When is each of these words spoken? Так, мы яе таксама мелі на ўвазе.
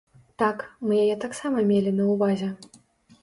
Так, 0.41 0.63
мы 0.85 0.97
яе 1.03 1.17
таксама 1.25 1.63
мелі 1.71 1.91
на 1.99 2.07
ўвазе. 2.13 2.51